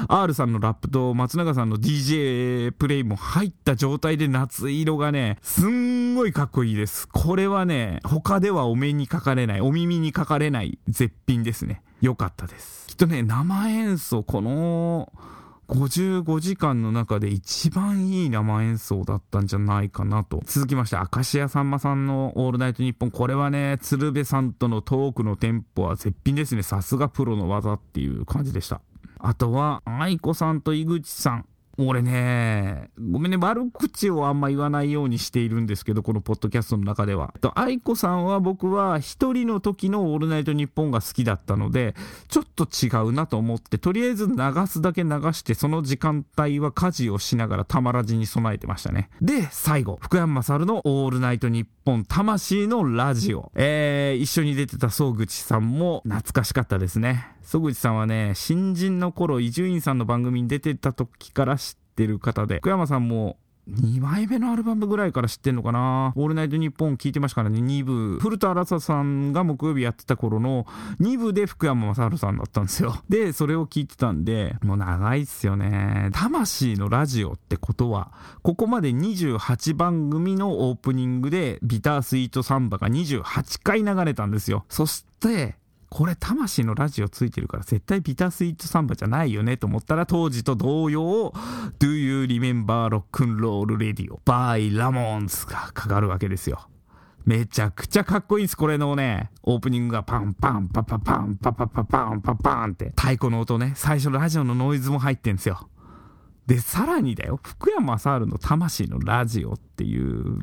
[0.10, 7.08] R さんのラップと松永さんの DJ プレイも入った状態で夏色がね、すんごいかっこいいです。
[7.08, 11.82] これはね、他ではお目にかかれない、お耳にかかれない絶品ですね。
[12.02, 12.88] よかったです。
[12.88, 15.14] きっとね、生演奏、この、
[15.68, 20.42] 55時間の中で一番いい生演奏だったんじゃないかなと。
[20.46, 23.12] 続きまして、明石家さんまさんのオールナイトニッポン。
[23.12, 26.64] これはね、鶴瓶さんとのトークのテンポは絶品ですね。
[26.64, 28.82] さすがプロの技っていう感じでした。
[29.20, 31.46] あとは、愛子さんと井口さん。
[31.78, 37.34] 俺ね、ごめんね、悪口をあんま言わないようにしているんですけど、このポッドキャストの中では。
[37.42, 41.94] と、愛子さんは僕は一人の時のオールナイトニッポンが好きだったので、
[42.30, 44.36] ちょっと違うなと思って、とりあえず流
[44.68, 49.10] すだけ流して、その時間帯は家事をしながらたまらじに備えてましたね。
[49.22, 53.52] で、最後、福山雅のオールナイトニッポン魂のラジオ。
[53.56, 57.36] えー、一緒に出てた総口さんも懐かしかったですね。
[57.46, 61.60] 曽口さんはね、新人の頃、伊集院さんの番組に出てた時から
[61.96, 63.38] ってる方で、福山さんも
[63.70, 66.14] 2枚目のアルバムぐらいから知ってんのかな？
[66.16, 68.20] オールナイトニッポン聞いてましたからね、2部。
[68.20, 70.68] 古田新太さんが木曜日やってた頃の
[71.00, 73.02] 2部で福山雅治さんだったんですよ。
[73.10, 76.10] で、それを聞いてたんで、もう長いっすよね。
[76.14, 78.12] 魂のラジオってことは、
[78.44, 84.66] ここまで28番組のオープニングでビタースイートサンバが28回流れたんですよ。
[84.70, 85.56] そして、
[85.96, 91.32] これ魂のラジオついてるから絶対ビタースイートサンバじゃないよねと思ったら当時と同様
[91.80, 96.68] Do You Remember Rock'n'Roll Radio by ラモンズがかかるわけですよ。
[97.24, 98.58] めちゃくちゃかっこいいです。
[98.58, 105.70] これのね、オープニングがパンパンパパパンパパパパンパパンって太鼓の音ね、最初のラジオのノイズも入ってんですよ。
[106.46, 110.42] で、さらにだよ、福山雅治の魂のラジオっていう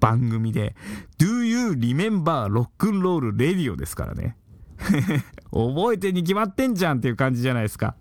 [0.00, 0.74] 番組で
[1.20, 4.36] Do You Remember Rock'n'Roll Radio ですからね。
[5.52, 7.94] 覚えてに決まってんじゃんっていう感じじゃないですか。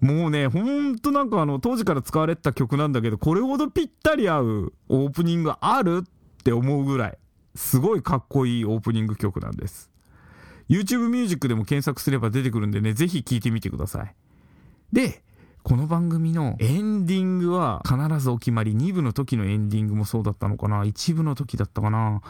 [0.00, 7.18] もうね、ほんとなんかあの、当時から使われてた曲なんだけど、これほどぴったり合うオープニングあるって思うぐらい、
[7.54, 9.90] すごいかっこいいオープニング曲なんです。
[10.68, 14.14] YouTube ミュージックでも検索すれば出てくるんでね、ぜひ聴いてみてください。
[14.92, 15.22] で、
[15.62, 22.20] この番組のエンディングは必ずお決まり、2部の時のエンディングもそうだったのかな、1部の時だったかな。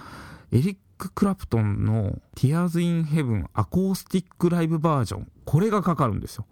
[0.53, 5.31] エリック・クラプトンの Tears in Heaven アコースティックライブバージョン。
[5.45, 6.47] これがかかるんですよ。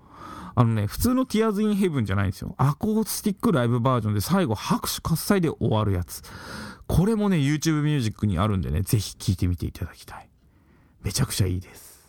[0.56, 2.54] あのね、普通の Tears in Heaven じゃないんですよ。
[2.58, 6.22] アコースティックライブバージョンで最後拍手喝采で終わるやつ。
[6.86, 10.28] これもね、YouTube ミュージックにあるんでね、ぜひ聴いてみていただきたい。
[11.02, 12.08] めちゃくちゃいいです。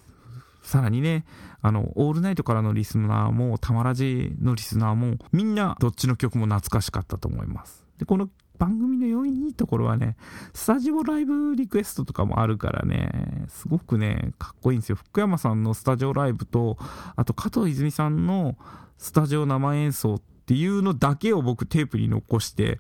[0.62, 1.26] さらにね、
[1.62, 7.86] あの、オールナイトからのリスナーも、タマラジのリスナーも、みんなどっちの曲も懐かしかったと思います。
[7.98, 10.16] で、この番組の良いところはね、
[10.54, 14.96] スタジオライブリクエストとかもあるからね、すごくね、かっこいいんですよ。
[14.96, 16.78] 福山さんのスタジオライブと、
[17.16, 18.58] あと加藤泉さんの
[18.98, 22.78] スタジオ生演奏ってっていうのだけを僕テープに残して、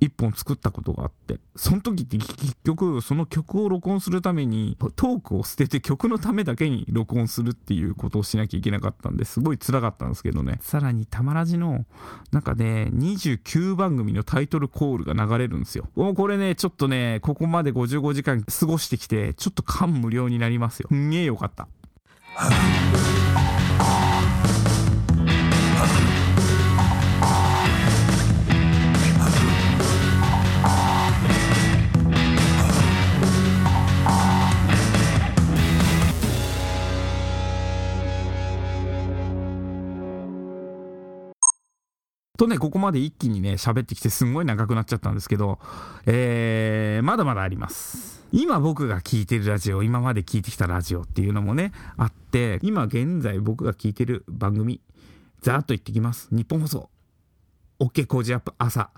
[0.00, 10.58] 一本作ったことがあって、その時って結局その曲を録音するためにトークを捨てて曲のためだけに録音するっていうことをしなきゃいけなかったんですごい辛かったんですけどね。
[10.60, 11.86] さらにたまらじの
[12.30, 15.88] 中で29番組のタイトルコールが流れるんですよ。
[15.96, 20.88] もうこれね、ちょっとね、ここまで55時間過ごしてきて、ちょっと感無量になりますよ。
[20.90, 21.66] すんげえよかった。
[42.38, 45.58] とね、ここまで一気にね、喋ってきてすんごい長くなっちゃったんですけど、
[46.06, 48.24] えー、まだまだあります。
[48.30, 54.80] 今僕が聞いてるラジオ、今まで聞いてきたラジオっていうのもね、あって、今現在僕が聞いてる番組、
[55.42, 56.28] ざーっと言ってきます。
[56.30, 56.90] 日本放送、
[57.80, 58.90] OK 工事アップ朝。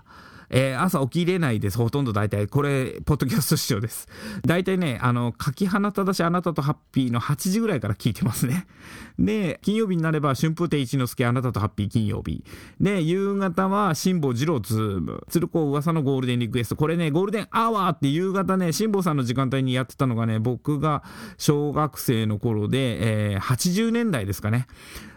[0.51, 1.77] えー、朝起きれないです。
[1.77, 2.45] ほとんど大体。
[2.47, 4.07] これ、ポッドキャスト視聴です。
[4.45, 8.67] 大体ね、あの、書き放ただしあなたとハッピーの8時ぐらいから聞いてますね。
[9.17, 12.43] で、金曜日になれば、春風亭一之輔あなたとハッピー金曜日。
[12.81, 15.23] で、夕方は、辛坊治郎ズーム。
[15.29, 16.75] 鶴光の噂のゴールデンリクエスト。
[16.75, 21.03] これね、ゴールデンアワーって夕方ね、辛坊さんの時間帯にやってたのがね、僕が
[21.37, 24.67] 小学生の頃で、えー、80年代ですかね。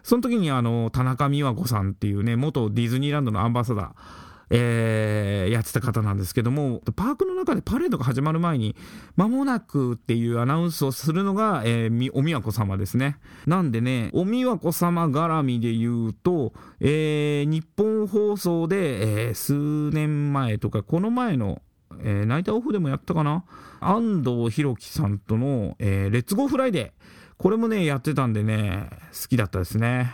[0.05, 4.24] その時にあの、田中美和子さんっていうね、元ディズニーランドのアンバサダー。
[4.51, 8.77] えー、やってた方なんですけども、パークの中でパレードが始まる前に、
[9.17, 13.19] 間もなくっていうアナウンスをするのが、えー、おみわこ様ですね。
[13.47, 21.63] なんでね、おみわこ様絡みで言うと、えー、ニッポン放送で、えー、数年前とか、この前の、
[22.01, 23.45] えー、ナイターオフでもやったかな？
[23.81, 27.05] 安東弘樹さんとの、えー、レッツゴーフライデー。
[27.37, 30.13] これもね、やってたんでね、好きだったですね。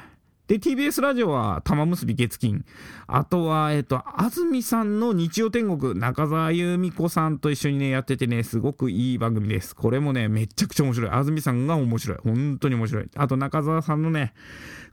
[0.50, 2.64] で、TBS ラジオは玉結び月金。
[3.06, 9.76] あとは、えっ、と、安住さんの日曜天国、中澤有美子さんと一緒にね、やっててね、すごくいい番組です。
[9.76, 11.10] これもね、めちゃくちゃ面白い。
[11.12, 12.18] 安住さんが面白い。
[12.24, 13.08] 本当に面白い。
[13.14, 14.34] あと、中澤さんのね、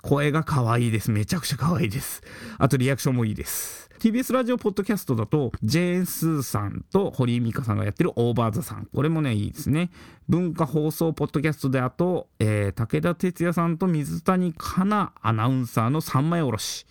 [0.03, 1.09] 声が可愛いです。
[1.09, 2.21] めちゃくちゃ可愛いです。
[2.59, 3.89] あと、リアクションもいいです。
[3.99, 8.87] TBS ラジオポッドキャストだと、ジェーン・スーさんと堀井美香さんがやってるオーバーザさん。
[8.93, 9.89] これもね、いいですね。
[10.29, 16.85] 文化放送ポッドキャストであと、えー、武田鉄矢さんと水谷香奈アナウンサーの三枚おろし。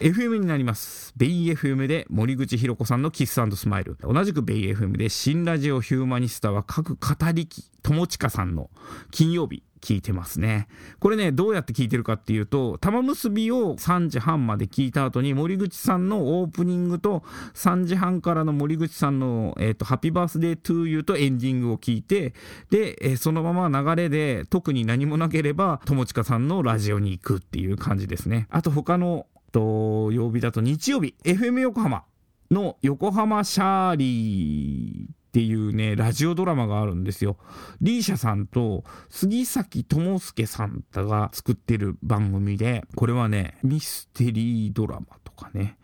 [0.00, 1.12] FM になります。
[1.18, 3.98] ベイ FM で森口博子さんのキススマイル。
[4.00, 8.70] 同じくベイ FM で新ラジオヒューマニスタは各語り機、友近さんの
[9.10, 9.64] 金曜日。
[9.78, 10.68] 聞いてますね。
[11.00, 17.22] これね、どうやって聞いてるかっていうと、玉結びを3時半まで聞いた後に、森口さんのオープニングと、
[17.54, 22.34] 3時半からの森口さんの、えっ、ー、と、ハッピーバースデートゥーユーとエンディングを聞いて、
[22.70, 28.46] で、えー、そのまま流れで、特に何もなければ、友近さんのラジオに行くっていう感じですね。
[28.50, 32.04] あと他の、と、曜日だと日曜日、FM 横浜
[32.50, 37.36] の横浜シャーリーっていうね、ラジオドラマがあるんですよ。
[37.80, 45.78] リーシャさんと杉崎智介さんが作ってる番組で、これはね、ミステリードラマとかね、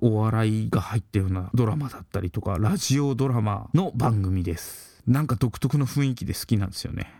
[0.00, 5.02] お笑いが入ったようなドラマだったりとか、ラジオドラマの番組です。
[5.06, 7.12] なんか独特の雰囲気で好きなんですよね。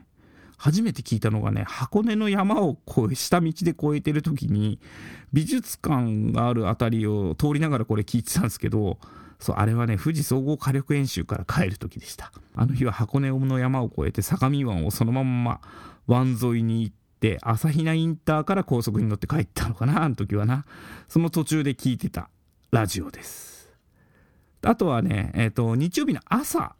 [0.57, 4.81] 初めて聞いたのがね、箱根の山を越え、下道で越えてる時に、
[5.35, 8.99] 美術館がある辺りを通りながらこれ聞いてたんですけど、
[9.45, 12.33] そう、あれはね、富士総合火力演習から帰る時でした。
[12.57, 15.61] あの日は箱根の山を越えて相模湾をそのまま
[16.07, 20.65] 湾沿いに行って、朝比奈インターから高速に乗って帰ったのかな、あの時はな。
[21.09, 22.31] その途中で聞いてた
[22.71, 23.71] ラジオです。
[24.63, 26.75] あとはね、えっ、ー、と、日曜日の朝、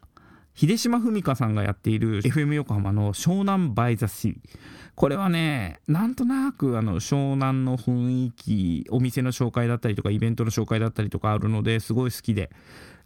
[0.55, 4.35] 秀島文香さんがやっている FM 横浜の湘南バイザシー。
[4.95, 12.49] これはね、なんとなくあの湘南の雰囲気、お店の紹介だったりとか、イベントの紹介だったりとかあるので、すごい好きで、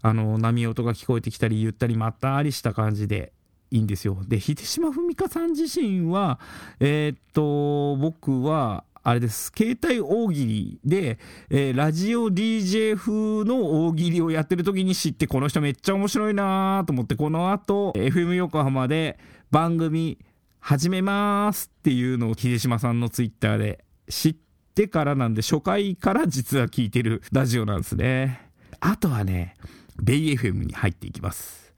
[0.03, 3.33] あの波音が聞こえてきたり、ゆったりまったりした感じで
[3.71, 4.19] いいんですよ。
[4.27, 6.39] で、秀島文香さん自身は、
[6.79, 9.51] えー、っと、僕は、あれです。
[9.57, 11.17] 携帯大喜利で、
[11.49, 19.17] えー、ラジオ DJ 風の大喜利をやってる時に知って、この人めっちゃ面白いなと思って、この後、FM 横浜で
[19.49, 20.19] 番組
[20.59, 24.35] 始めますっていうのを秀島さんのツイッターで知っ
[24.75, 28.47] てからなんで、初回から実は聞いてるラジオなんですね。
[28.79, 29.55] あとはね、
[29.99, 31.68] ベイ FM に入っていきます。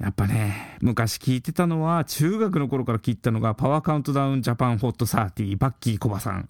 [0.00, 6.48] やっぱね、昔聞いてたのは、中学の頃から聞いたのが、パワーカウントダウンジャパンホットサーティー、バッキーコバさん。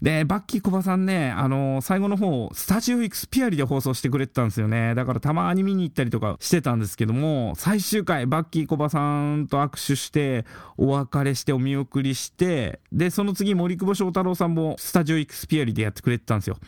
[0.00, 4.94] で、バッキーコバさんね、あのー、最後の方、スタジオエクスピアリで放送してくれてたんですよね。
[4.94, 10.44] だからたまに見に行ったりとかしてたんですけども、最終回、バッキーコバさんと握手して、
[10.76, 16.58] お別れしてお見送りして、で、その次、森久保翔太郎さんもスタジオエクスピアリでやってくれてたんですよ。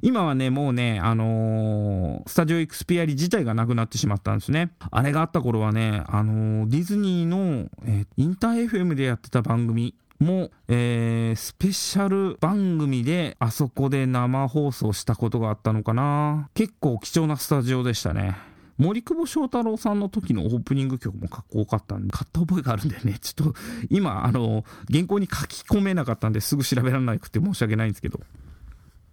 [0.00, 4.72] 今はね、もうね、あのー、スタジオエクスピアリ自体がなくなってしまったんですね。
[4.90, 18.36] あれがあった頃はね、あのー、ディズニーの、えインター FM でやってた番組、も、えー、スペシャル番組であそこで生放送したことがあったのかな結構貴重なスタジオでしたね
[18.78, 23.18] 森久保祥太郎さんの時のオープニング曲もかっこよかったんで、買った覚えがあるんだよね。
[23.20, 23.54] ちょっと、
[23.90, 28.20] 今、あの、原稿に書き込めなかったんですぐ調べられなくて申し訳ないんですけど。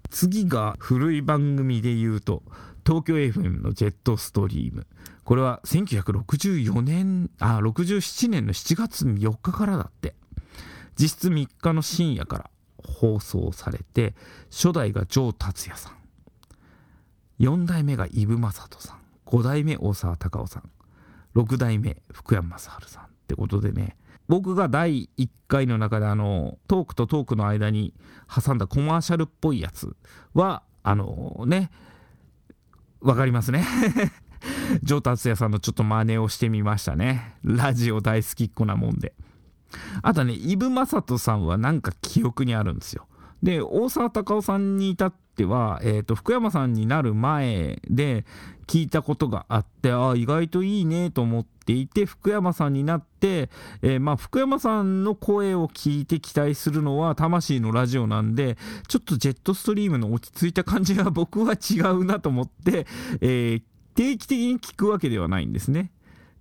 [0.10, 2.42] 次が古い番組で言うと、
[2.86, 4.88] 東京 FM のジェットストリーム。
[5.24, 10.16] これは1964年、あ、67年の7月4日からだって。
[11.00, 12.50] 実質3日の深夜から
[12.84, 14.14] 放送されて、
[14.52, 15.94] 初代が城達也さん。
[17.40, 19.00] 4代目が伊武雅人さん。
[19.26, 20.70] 5代目大沢たかおさん。
[21.36, 23.04] 6代目福山雅治さん。
[23.06, 23.96] ってことでね、
[24.28, 27.94] 僕が第1回の中であの、トークとトークの間に
[28.28, 29.96] 挟んだコマーシャルっぽいやつ
[30.34, 31.72] は、あのね、
[33.00, 33.66] わかりますね。
[34.86, 37.36] 城達也さんのちょっと真似をしてみましたね。
[37.44, 39.14] ラジオ大好きっ子なもんで。
[40.02, 43.08] あとね、イブ・マサトさんはなんか記憶にあるんですよ。
[43.44, 48.26] で、大沢たかおさんに至っては、えっ、ー、と、福山さんになる前で
[48.68, 53.50] 聞いたことがあって、ああ、意外といいねと思っていて、福山さんになって、
[53.82, 58.58] えー、まあ、福山さんの声を聞いて期待するのは魂のラジオなんで、
[58.88, 62.86] ちょっとジェットストリームの落ち着いた感じが僕は違うなと思って、
[63.22, 63.62] えー、
[63.96, 65.92] 定期的に聞くわけではないんですね。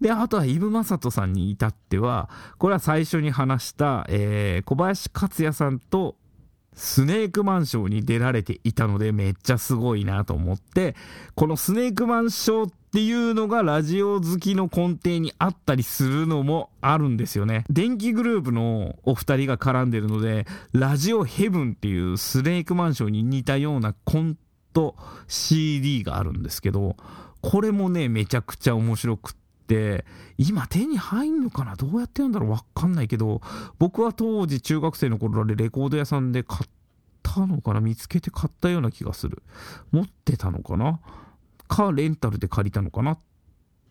[0.01, 6.16] で、あとはイブ・マサトさんに至っては、これは最初に話した、えー、小林克也さんと
[6.78, 10.94] スネークマンショーに出られていたのでめっちゃすごいなと思って、
[11.34, 17.64] このスネークマンショーっていうのがラジオ好きの根底にあったりするのもあるんですよね。
[17.68, 24.38] 電気グループのお二人が絡んでるので、ラジオヘブンっていうスネークマンショーに似たようなコン
[24.72, 24.94] ト
[25.26, 26.96] CD があるんですけど、
[27.40, 29.38] これもね、めちゃくちゃ面白くって、
[30.39, 31.77] 今手に入んのかな？
[31.77, 32.51] どうやってやるんだろう？
[32.51, 33.41] わかんないけど、
[33.79, 36.69] 僕は当時中学生の頃でレコード屋さんで買っ
[37.23, 37.81] たのかな？
[37.81, 39.43] 見つけて買ったような気がする。
[39.91, 41.01] 持ってたのかな？
[41.66, 43.12] か、レンタルで借りたのかな？
[43.12, 43.19] っ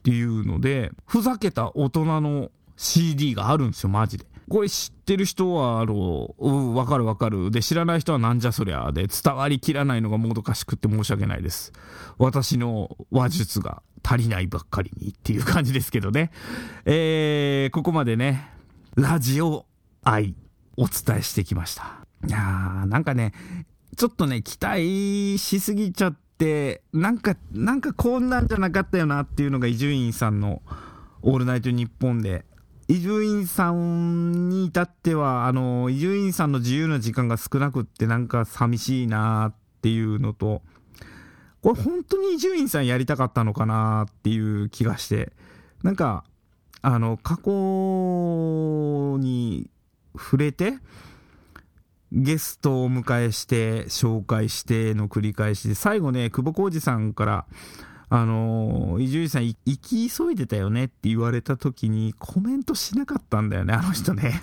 [0.03, 4.25] ていうので、ふざけた大人の CD があるんですよ、マジで。
[4.49, 6.33] これ知ってる人は、あの、
[6.73, 7.51] わかるわかる。
[7.51, 8.93] で、知らない人はなんじゃそりゃ。
[8.93, 11.73] で、伝わりきらないのがもどかしくって申し訳ないです。
[12.17, 16.31] 私の話術が足りないばっかりにっていう感じですけどね。
[16.85, 18.49] えー、ここまでね、
[18.95, 19.65] ラジオ
[20.03, 20.33] 愛
[20.77, 22.05] お伝えしてきました。
[22.25, 23.33] いやー、なんかね、
[23.97, 30.61] ちょっとね、期待しすぎちゃって、なんか、なんかこんなんじゃなかったよなっていうのが伊集院さんの
[31.21, 32.45] オールナイトニッポンで
[32.89, 40.61] 伊集院さんに至っては、あの、伊集院さんの自由な時間が少なくってなんか寂しいなっていうのと、
[41.61, 45.33] これ本当に伊集院さんやりたかったのかなっていう気がして、
[45.83, 46.23] なんか、
[46.81, 49.69] あの、過去に
[50.17, 50.75] 触れて、
[52.13, 57.45] ゲストをお迎えして、紹介しての繰り返しで、最後ね、久保浩二さんから、
[58.09, 64.41] あの伊集院さん、行き急いでたよねって言われた時にコメントしなかったんだよね、あの人ね。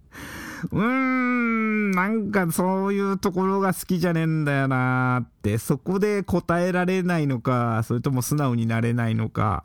[0.70, 9.64] うーん、なんかそういうところが好きじゃねえんだよなーって、そこで答えられないのか、それとも素直になれないのか。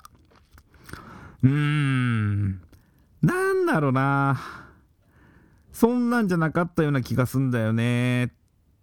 [1.44, 2.62] うーん、
[3.22, 4.40] なんだろうな。
[5.74, 8.30] そんなんじゃなかったような気がすんだよねっ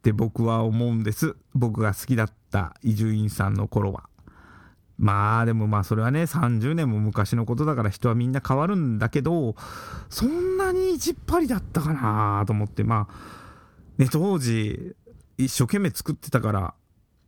[0.03, 1.37] て僕は思うんです。
[1.55, 4.12] 僕が好きだった伊集院さんの頃は。
[5.03, 9.57] まあでもまあそれはね30年も昔のことだから人はみんな変わるんだけど
[10.09, 13.15] そんなに意地っ張りだったかなと思ってまあ
[13.99, 14.95] ね当時
[15.39, 16.75] 一生懸命作ってたから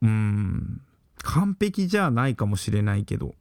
[0.03, 0.83] うん
[1.25, 3.35] 完璧じゃないかもしれないけど。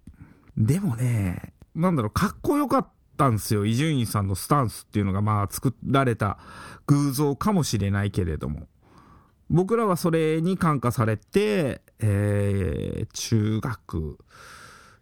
[0.58, 6.40] でもねなんだろうかっこよかったんですよ伊集院さんのスタンスっていうのがまあ作られた
[6.88, 8.68] 偶像かもしれないけれども。
[9.50, 14.18] 僕らはそれに感化されて、えー、中学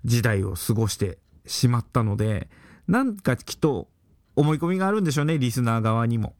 [0.03, 2.49] 時代を過ごしてしまったので、
[2.87, 3.87] なんかきっと
[4.35, 6.35] 思い込みがあるんでしょうね、リスナー側にも。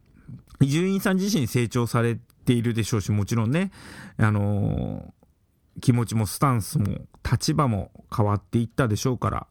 [0.60, 3.72] 伊集院さん自身成長されているでしょうし、もちろんね、
[4.18, 6.86] あのー、気持ちもスタンスも
[7.30, 9.48] 立場も変わっていったでしょうから、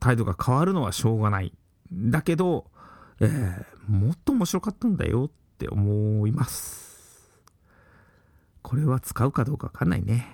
[0.00, 1.52] 態度が変わるのはしょうがない
[1.92, 2.70] だけど、
[3.20, 6.85] えー、もっと面白かったんだよって思います
[8.68, 10.26] これは使うかどうかわかんないね。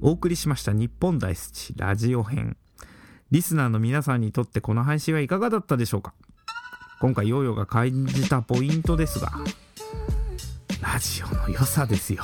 [0.00, 2.56] お送りしました日本大好きラジオ編。
[3.32, 6.14] リスナーの皆さんにとってこの配信はいかがだったでしょうか。
[7.00, 9.32] 今回ヨーヨーが感じたポイントですが
[10.80, 12.22] ラジオの良さですよ。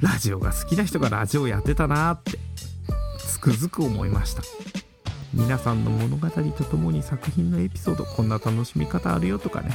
[0.00, 2.38] ラジオが好きな人がラジオやってたなって
[3.18, 4.42] つくづく思いました。
[5.32, 9.70] 皆さんの物語とともに作品のエピソードこんな楽しみ方あるよとかね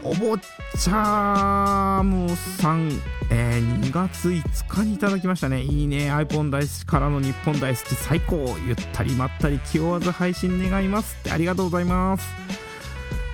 [0.04, 2.90] お坊ちゃーむさん、
[3.30, 5.62] えー、2月5日にいただきましたね。
[5.62, 6.10] いいね。
[6.12, 8.56] iPhone 大好きからの日本大好き最高。
[8.66, 12.26] ゆったりまったり気負わず配信願いますってありがとうございます。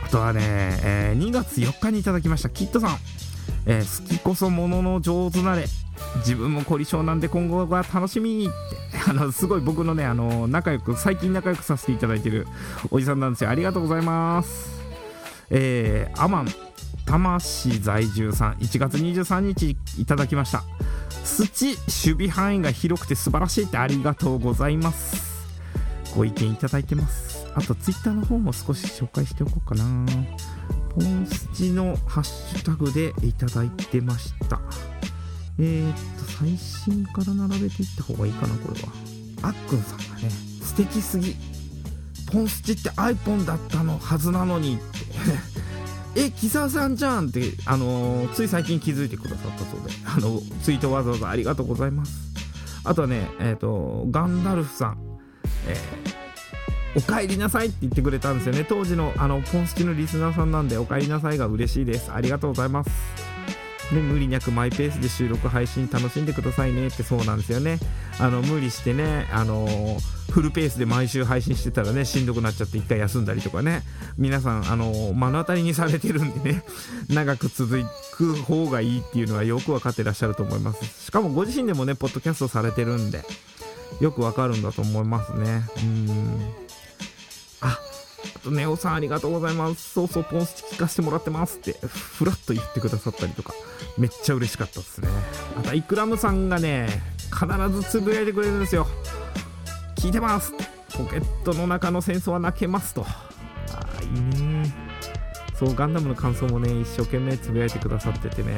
[0.05, 2.51] あとはね、えー、2月4日にいただきました。
[2.51, 2.99] キットさん。
[3.65, 5.65] えー、好きこそものの上手なれ。
[6.19, 8.79] 自分も凝り性なんで今後が楽しみって。
[9.09, 12.47] あの、すごい僕のね、あの、仲良く、最近仲良くさせていただいてる
[12.91, 13.51] おじさんなんですよ。
[13.51, 14.79] ありがとうございます。
[15.51, 16.49] えー、アマン
[17.07, 20.63] 魂在住さん1月23日いただきました
[21.25, 25.49] 土守備範囲が広くて素晴らしいってありがとうございます
[26.15, 29.85] ご意見いただいてますあとツイッターの方も少し紹介しておこうかな
[30.95, 34.61] ポンスチのハッシュタグでいただいてました
[35.59, 38.89] えー、っと最新から並べていった方がいいかなこれは
[39.43, 40.31] あっくんさんがね
[40.63, 41.37] 素敵すぎ
[42.33, 44.85] ポンスチって iPhone だったのはずなのにって
[46.17, 52.13] え、木沢さんじゃんって、あのー、つい最近気づいてくださったそうで、あの、ツイートわざわざありがとうございます。
[52.83, 54.99] あとはね、えっ、ー、と、ガンダルフさん、
[55.67, 58.65] えー、お帰りなさいって言ってくれたんですよね。
[58.69, 62.11] 当時の、あの、ポンスキのリスナーさんなんで、お帰りなさいが嬉しいです。
[62.11, 63.28] ありがとうございます。
[63.93, 67.79] で無理なくマイペースで収録配信楽しんでくださいねってそうなんですよね。
[68.21, 69.67] あの無理してねあの
[70.31, 73.83] フルペースで毎週配信してたらねしんどくなっちゃって一回休んだりとかね。
[74.19, 76.65] 皆さんあの目の当たりにされてるんでね
[77.09, 77.83] 長く続
[78.13, 81.07] く方がいいっていうのはよく分かってらっしゃると思います。
[81.07, 83.25] しかもご自身でもねポッドキャストされてるんで
[84.01, 85.63] よくわかるんだと思いますね。
[85.79, 86.68] うん、
[88.51, 89.93] ネオさんありがとうございます。
[89.93, 93.53] そうそう、ポンスチ聞かせてもらってますって、ふらっと言ってくださったりとか、
[93.97, 95.09] めっちゃ嬉しかったですね。
[95.57, 97.03] また、イクラムさんがね、
[97.33, 98.87] 必ずつぶやいてくれるんですよ。
[99.97, 100.53] 聞いてます
[100.97, 103.05] ポケットの中の戦争は泣けますと。
[103.05, 103.27] あ
[103.75, 104.11] あ、いい
[104.43, 104.89] ね。
[105.59, 108.55] そう、ガンダムの感想もね、一生懸命つぶやいてくださっててね、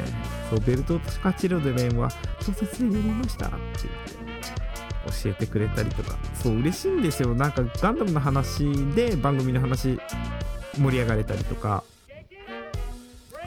[0.51, 4.30] そう、ベルトとシカチルでね、は、小説で読みましたって言って。
[5.11, 7.35] 教えてくれたりとかそう嬉しいんですよ。
[7.35, 9.99] なんかガンダムの話で番組の話
[10.79, 11.85] 盛り上がれたりとか。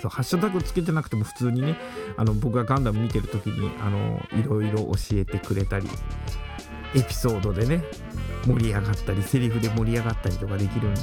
[0.01, 1.77] そうハッシュタグつけてなくても普通にね
[2.17, 5.87] あの僕がガンダム見てる時にあのいろいろ教えてくれたり
[6.93, 7.85] エピソードでね
[8.45, 11.01] 盛り上がったりセリフで盛り上がったりとかできるんで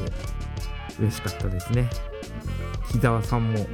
[0.98, 1.88] 嬉しかったですね。
[2.92, 3.66] 木澤さんも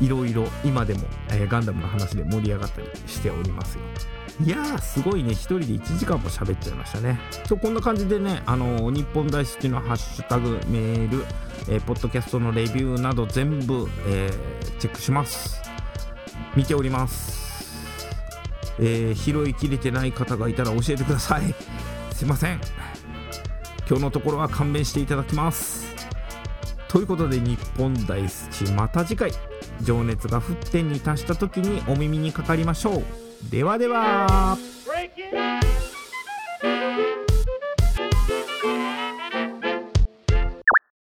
[0.00, 3.80] いろいろ今でも、え、ガンダムの話で盛り上がったりしておりますよ。
[4.40, 7.18] いやー、すごいね、1人で1時間も喋っちゃいましたね。
[7.44, 11.24] そう、こんな感じでね、あのー、日本大好きのハッシュタグ、メール、
[11.68, 15.60] えー、ポッドキャストのレビューなど全部、えー、チェックします。
[16.54, 17.48] 見ております。
[18.78, 21.54] えー、拾いきれてない方がいたら教えてください。
[22.14, 22.60] すいません。
[23.88, 25.94] 今日のところは勘弁していただきます。
[26.86, 29.32] ということで、日本大好き、また次回、
[29.82, 33.27] 情熱が沸点に達した時にお耳にかかりましょう。
[33.42, 34.58] ではでは。